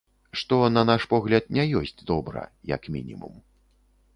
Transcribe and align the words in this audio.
Што, 0.39 0.57
на 0.77 0.83
наш 0.89 1.03
погляд, 1.11 1.43
не 1.57 1.65
ёсць 1.81 1.93
добра, 2.13 2.41
як 2.75 2.91
мінімум. 2.97 3.35